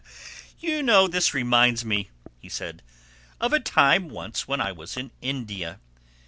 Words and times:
"You 0.57 0.81
know 0.81 1.07
this 1.07 1.31
reminds 1.35 1.85
me," 1.85 2.09
he 2.39 2.49
said, 2.49 2.81
"of 3.39 3.53
a 3.53 3.59
time 3.59 4.09
once 4.09 4.47
when 4.47 4.59
I 4.59 4.71
was 4.71 4.97
in 4.97 5.11
India. 5.21 5.79